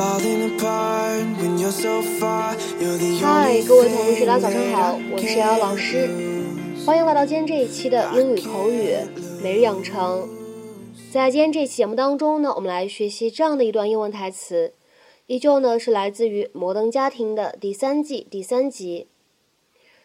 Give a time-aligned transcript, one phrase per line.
[0.00, 0.06] 嗨，
[3.68, 6.08] 各位同学，大家早上好，我是瑶瑶老师，
[6.86, 8.96] 欢迎来到今天这一期的英语口语
[9.42, 10.26] 每日养成。
[11.12, 14.72] 在今天这期节目当中呢，我们来学习这样的一段英文台词，
[15.26, 19.06] 依旧呢是来自于《摩登家庭》的第三季第三集。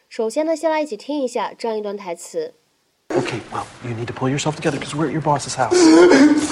[0.10, 2.54] 首先呢，先来一起听一下这样一段台词。
[3.08, 6.52] Okay, well, you need to pull yourself together because we're at your boss's house.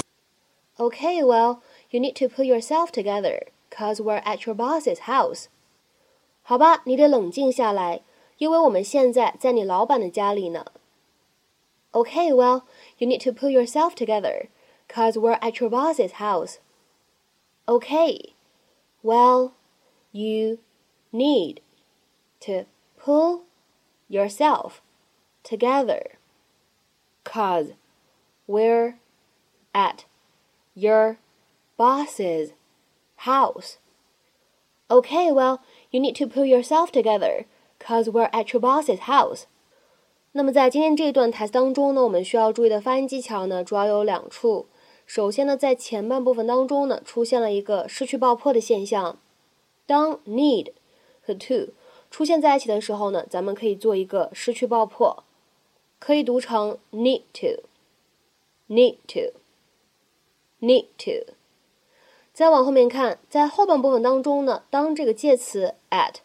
[0.76, 1.58] Okay, well,
[1.93, 5.47] you need to pull yourself together because we're at your boss's house.
[6.41, 8.01] 好吧，你得冷静下来，
[8.37, 10.65] 因为我们现在在你老板的家里呢。
[11.91, 12.63] Okay, well,
[12.97, 14.49] you need to pull yourself together
[14.87, 16.57] because we're at your boss's house.
[17.65, 18.33] Okay,
[19.03, 19.53] well,
[20.11, 20.59] you
[21.11, 21.61] need
[22.41, 22.65] to
[22.97, 23.43] pull
[24.07, 24.81] yourself
[25.43, 26.17] together
[27.23, 27.73] cause
[28.47, 28.95] we're
[29.73, 30.05] at
[30.75, 31.17] your
[31.77, 32.51] boss's
[33.17, 33.77] house.
[34.87, 35.59] Okay, well,
[35.91, 37.45] you need to pull yourself together,
[37.79, 39.43] cause we're at your boss's house.
[40.31, 44.67] 那么在今天这一段台词当中呢，我们需要注意的发音技巧呢，主要有两处。
[45.05, 49.17] 首先呢，在前半部分当中呢，出现了一个失去爆破的现象。
[49.87, 50.71] 当 need
[51.21, 51.73] 和 to
[52.11, 55.23] 出现在一起的时候呢，咱们可以做一个失去爆破。
[55.97, 61.33] 可以读成 need to，need to，need to。
[62.33, 66.15] 再往后面看，在后半部分当中呢，当这个介词 at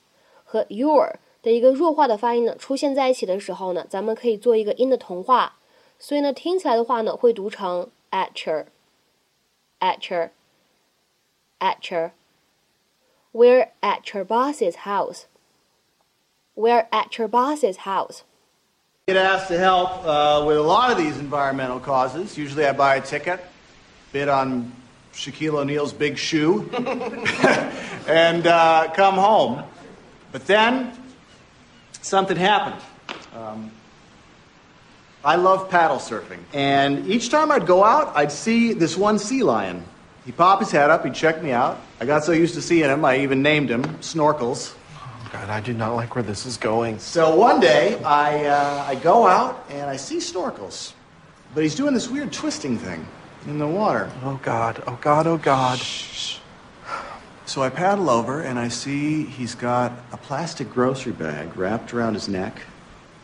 [0.44, 5.54] 和 your 的一个弱化的发音呢出现在一起的时候呢，咱们可以做一个音的同化，
[5.98, 15.22] 所以呢，听起来的话呢，会读成 at your，at your，at your。We're at your boss's house.
[16.54, 18.22] We're at your boss's house.
[19.06, 22.38] get asked to help uh, with a lot of these environmental causes.
[22.38, 23.38] Usually I buy a ticket,
[24.12, 24.72] bid on
[25.13, 26.69] Shaquille O'Neal's big shoe,
[28.07, 29.63] and uh, come home.
[30.31, 30.93] But then
[32.01, 32.81] something happened.
[33.35, 33.71] Um,
[35.23, 39.43] I love paddle surfing, and each time I'd go out, I'd see this one sea
[39.43, 39.83] lion.
[40.25, 41.81] He'd pop his head up, he'd check me out.
[41.99, 44.75] I got so used to seeing him, I even named him Snorkels.
[45.31, 46.97] God, I do not like where this is going.
[46.97, 50.93] So one day, I, uh, I go out and I see Snorkels,
[51.53, 53.05] but he's doing this weird twisting thing
[53.47, 54.11] in the water.
[54.23, 55.79] Oh God, oh God, oh God.
[55.79, 56.37] Shh.
[57.45, 62.13] So I paddle over and I see he's got a plastic grocery bag wrapped around
[62.13, 62.61] his neck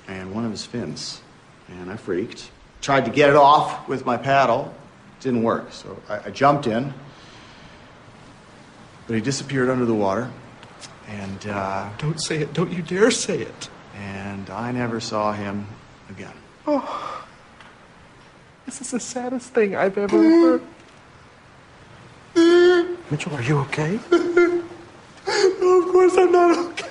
[0.07, 1.21] and one of his fins.
[1.67, 2.49] And I freaked.
[2.81, 4.73] Tried to get it off with my paddle.
[5.19, 5.71] Didn't work.
[5.71, 6.93] So I, I jumped in.
[9.07, 10.31] But he disappeared under the water.
[11.07, 12.53] And, uh, Don't say it.
[12.53, 13.69] Don't you dare say it.
[13.95, 15.67] and I never saw him
[16.09, 16.33] again.
[16.65, 17.14] Oh,
[18.77, 20.61] this is the saddest thing I've ever heard.
[23.09, 23.95] Mitchell, are you okay?
[23.95, 24.01] Of
[25.93, 26.89] course I'm not okay.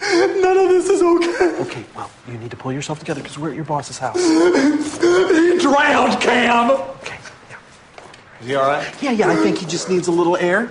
[0.00, 1.56] None of this is okay.
[1.62, 4.16] Okay, well, you need to pull yourself together because we're at your boss's house.
[4.16, 6.70] He drowned, Cam.
[6.70, 7.18] Okay,
[7.50, 7.56] yeah.
[8.40, 9.02] Is he all right?
[9.02, 10.70] Yeah, yeah, I think he just needs a little air.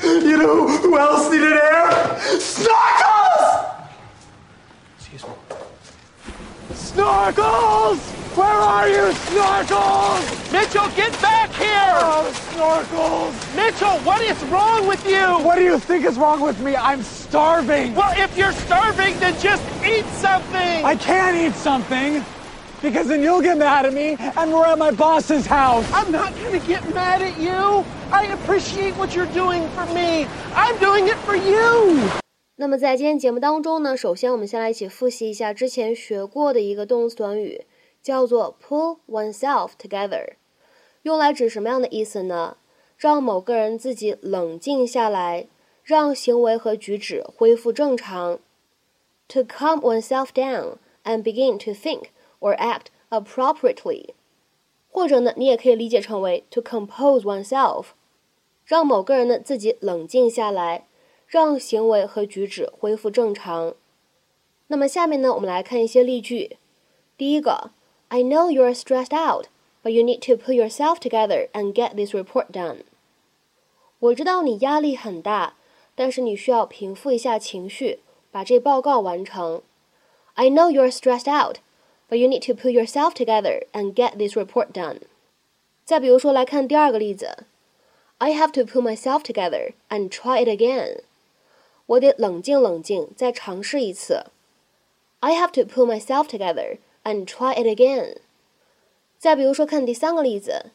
[0.00, 1.90] You know who else needed air?
[2.38, 3.88] Snorkels!
[4.96, 5.34] Excuse me.
[6.70, 8.23] Snorkels!
[8.34, 10.52] Where are you, Snorkels?
[10.52, 11.94] Mitchell, get back here!
[12.02, 13.32] Oh, Snorkels!
[13.54, 15.38] Mitchell, what is wrong with you?
[15.46, 16.74] What do you think is wrong with me?
[16.74, 17.94] I'm starving!
[17.94, 20.84] Well, if you're starving, then just eat something!
[20.84, 22.24] I can't eat something!
[22.82, 25.86] Because then you'll get mad at me, and we're at my boss's house.
[25.92, 27.84] I'm not gonna get mad at you.
[28.10, 30.26] I appreciate what you're doing for me.
[30.56, 32.00] I'm doing it for you.
[32.56, 37.64] 那么在今天节目当中呢，首先我们先来一起复习一下之前学过的一个动词短语
[38.04, 40.34] 叫做 pull oneself together，
[41.02, 42.58] 用来指什么样的意思呢？
[42.96, 45.48] 让某个人自己冷静下来，
[45.82, 48.38] 让行为和举止恢复正常。
[49.28, 52.08] To calm oneself down and begin to think
[52.38, 54.10] or act appropriately，
[54.90, 57.86] 或者呢，你也可以理解成为 to compose oneself，
[58.64, 60.86] 让某个人呢自己冷静下来。
[61.26, 63.74] 让行为和举止恢复正常。
[64.68, 66.58] 那么下面呢，我们来看一些例句。
[67.16, 67.72] 第一个
[68.09, 69.45] ，I know you're stressed out,
[69.83, 72.83] but you need to pull yourself together and get this report done。
[73.99, 75.55] 我知道你压力很大，
[75.95, 77.99] 但是你需要平复一下情绪，
[78.31, 79.61] 把这报告完成。
[80.35, 81.57] I know you're stressed out,
[82.09, 85.01] but you need to pull yourself together and get this report done。
[85.85, 87.45] 再比如说，来看第二个例子，
[88.19, 91.01] I have to pull myself together and try it again。
[91.87, 94.25] 我得冷静冷静，再尝试一次。
[95.19, 98.17] I have to pull myself together and try it again。
[99.17, 100.71] 再比如说，看第三个例子，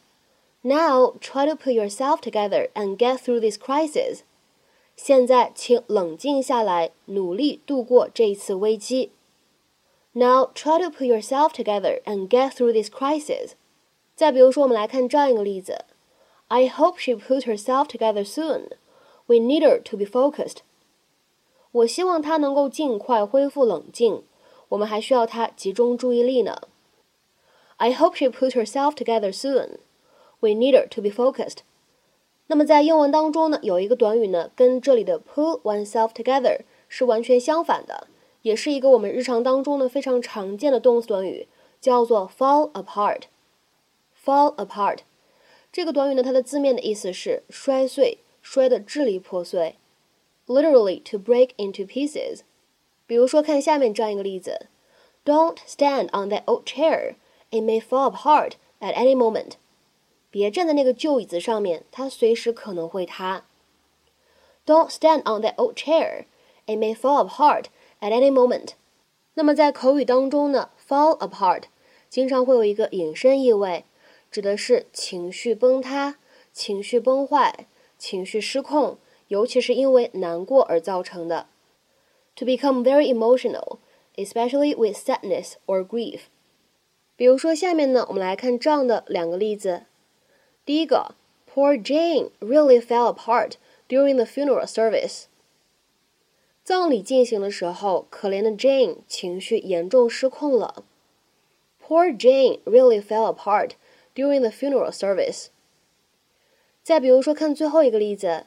[0.63, 4.21] Now try to pull yourself together and get through this crisis。
[4.97, 9.11] 现在请冷静下来，努力度过这一次危机。
[10.13, 13.53] Now try to put yourself together and get through this crisis。
[14.15, 15.85] 再比如说，我们来看这样一个例子：
[16.49, 18.69] I hope she puts herself together soon.
[19.27, 20.59] We need her to be focused.
[21.73, 24.23] 我希望她能够尽快恢复冷静。
[24.70, 26.62] 我们还需要她集中注意力呢。
[27.78, 29.80] I hope she put herself together soon.
[30.40, 31.60] We need her to be focused.
[32.48, 38.08] 那么在英文当中呢，有一个短语呢，跟这里的 pull oneself together 是完全相反的，
[38.42, 41.48] 也是一个我们日常当中呢非常常见的动词短语，
[41.80, 43.24] 叫做 fall apart。
[44.26, 45.00] fall apart
[45.72, 49.76] 这个短语呢，它的字面的意思是摔碎，摔得支离破碎
[50.48, 52.40] ，literally to break into pieces。
[53.10, 54.68] 比如说，看下面这样一个例子
[55.26, 57.16] ：Don't stand on that old chair;
[57.50, 59.54] it may fall apart at any moment.
[60.30, 63.46] 别站在那个旧椅子上面，它随时可能会塌。
[64.64, 66.26] Don't stand on that old chair;
[66.68, 67.64] it may fall apart
[68.00, 68.74] at any moment.
[69.34, 71.64] 那么在口语当中呢，fall apart
[72.12, 73.86] 经常会有一个引申意味，
[74.30, 76.20] 指的是情绪崩塌、
[76.54, 77.66] 情绪崩坏、
[77.98, 81.48] 情绪失控，尤其是因为难过而造成的。
[82.39, 83.79] To become very emotional,
[84.17, 86.23] especially with sadness or grief.
[87.17, 89.85] 比如说下面呢，我们来看这样的两个例子。
[90.65, 91.15] 第一个，
[91.53, 93.53] Poor Jane really fell apart
[93.89, 95.27] during the funeral service。
[96.65, 100.83] 葬礼进行的时候，可怜的 Jane 情绪严重失控了。
[101.87, 103.73] Poor Jane really fell apart
[104.15, 105.49] during the funeral service。
[106.83, 108.47] 再比如说，看最后一个例子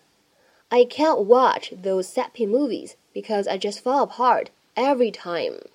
[0.71, 5.67] ，I can't watch those sappy movies because I just fall apart every time。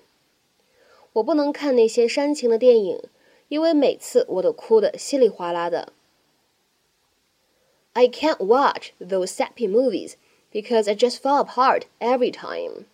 [1.13, 3.01] 我不能看那些煽情的电影，
[3.47, 5.93] 因为每次我都哭得稀里哗啦的。
[7.93, 10.13] I can't watch those sappy movies
[10.51, 12.85] because I just fall apart every time.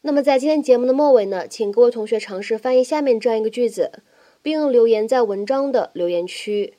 [0.00, 4.02] 那么在今天节目的末尾呢，请各位同学尝试翻译下面这样一个句子，
[4.42, 6.74] 并留言在文章的留言区。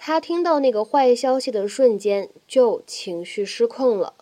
[0.00, 4.14] 他听到那个坏消息的瞬间就情绪失控了。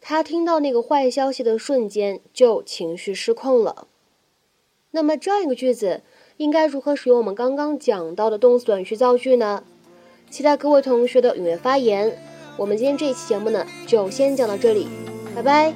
[0.00, 3.88] 他听到那个坏消息的瞬间就情绪失控了。
[4.90, 6.02] 那么这样一个句子
[6.36, 9.64] 应该如何使用我们刚刚讲到的动词短语造句呢？
[10.30, 12.18] 期待各位同学的踊跃发言。
[12.58, 14.86] 我们今天这一期节目呢，就先讲到这里，
[15.34, 15.74] 拜拜。